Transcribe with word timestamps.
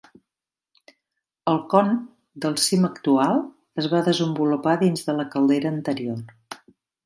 El 1.51 1.59
con 1.73 1.91
del 2.45 2.57
cim 2.65 2.89
actual 2.91 3.43
es 3.83 3.93
va 3.95 4.03
desenvolupar 4.11 4.77
dins 4.85 5.09
de 5.11 5.19
la 5.23 5.31
caldera 5.37 5.75
anterior. 5.77 6.29